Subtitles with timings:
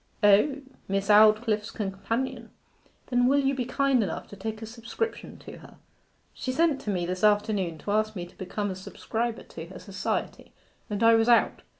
[0.23, 2.49] 'O, Miss Aldclyffe's companion.
[3.11, 5.77] Then will you be kind enough to take a subscription to her?
[6.33, 9.77] She sent to me this afternoon to ask me to become a subscriber to her
[9.77, 10.53] Society,
[10.89, 11.61] and I was out.